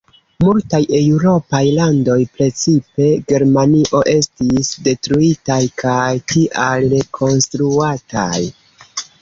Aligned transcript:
Multaj 0.43 0.77
eŭropaj 0.99 1.59
landoj, 1.79 2.15
precipe 2.37 3.09
Germanio, 3.33 4.01
estis 4.15 4.73
detruitaj 4.89 5.61
kaj 5.83 6.09
tial 6.35 6.89
rekonstruataj. 6.97 8.37